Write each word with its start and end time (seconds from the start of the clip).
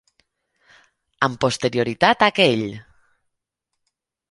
Amb 1.27 1.37
posterioritat 1.45 2.27
a 2.27 2.31
aquell! 2.35 2.65